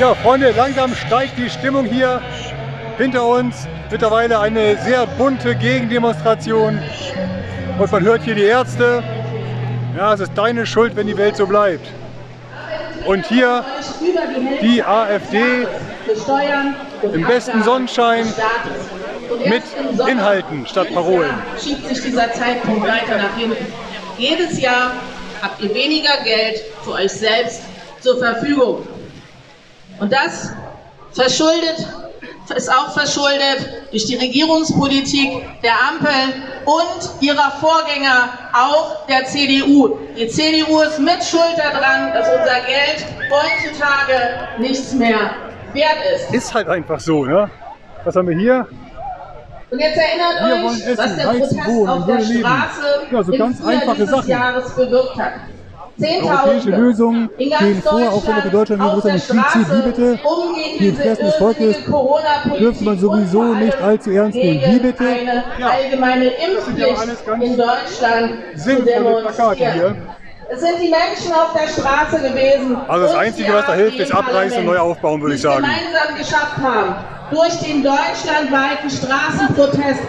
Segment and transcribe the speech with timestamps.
[0.00, 2.22] Ja, Freunde, langsam steigt die Stimmung hier
[2.98, 3.66] hinter uns.
[3.90, 6.78] Mittlerweile eine sehr bunte Gegendemonstration.
[7.80, 9.02] Und man hört hier die Ärzte.
[9.96, 11.88] Ja, es ist deine Schuld, wenn die Welt so bleibt.
[13.06, 13.64] Und hier
[14.62, 15.66] die AfD
[17.12, 18.32] im besten Sonnenschein
[19.46, 19.64] mit
[20.08, 21.32] Inhalten statt Parolen.
[21.60, 23.66] Schiebt sich dieser Zeitpunkt weiter nach hinten.
[24.16, 24.92] Jedes Jahr
[25.42, 27.62] habt ihr weniger Geld für euch selbst
[28.00, 28.86] zur Verfügung.
[30.00, 30.52] Und das
[31.12, 31.86] verschuldet,
[32.54, 39.98] ist auch verschuldet durch die Regierungspolitik der Ampel und ihrer Vorgänger, auch der CDU.
[40.16, 45.32] Die CDU ist mit Schuld daran, dass unser Geld heutzutage nichts mehr
[45.72, 46.34] wert ist.
[46.34, 47.50] Ist halt einfach so, ne?
[48.04, 48.66] Was haben wir hier?
[49.70, 52.20] Und jetzt erinnert Wir euch, essen, was der Protest auf der.
[52.20, 54.28] Straße Ja, so im ganz Frühjahr dieses Sachen.
[54.30, 55.32] Jahres bewirkt hat.
[56.00, 59.72] Europäische Lösungen gehen vor, auch wenn das für Deutschland Großteil der nicht viel zieht.
[59.72, 60.20] Wie bitte?
[60.78, 61.76] Die Interessen des Volkes
[62.58, 64.60] dürfte man sowieso nicht allzu ernst nehmen.
[64.64, 65.04] Wie bitte?
[65.04, 65.70] eine Ja.
[65.70, 69.96] allgemeine ja Impfpflicht ganz in Deutschland zu demonstrieren.
[70.50, 72.78] Es sind die Menschen auf der Straße gewesen.
[72.88, 75.62] Also das Einzige, die was da hilft, ist abreißen und neu aufbauen, würde ich sagen.
[75.62, 76.94] gemeinsam geschafft haben,
[77.30, 80.00] durch den deutschlandweiten Straßenprotest